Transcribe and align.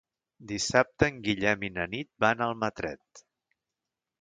Dissabte 0.51 1.09
en 1.11 1.19
Guillem 1.27 1.65
i 1.67 1.71
na 1.75 1.85
Nit 1.93 2.09
van 2.25 2.41
a 2.41 2.49
Almatret. 2.53 3.25